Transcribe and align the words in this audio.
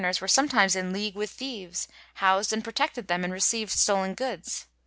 The 0.01 0.05
tavemers 0.07 0.19
were 0.21 0.27
sometimes 0.27 0.75
in 0.75 0.93
league 0.93 1.13
with 1.13 1.29
thieves, 1.29 1.87
housed 2.15 2.51
and 2.51 2.63
pro 2.63 2.73
tected 2.73 3.05
them 3.05 3.23
and 3.23 3.31
receivd 3.31 3.69
stolen 3.69 4.15
goods. 4.15 4.65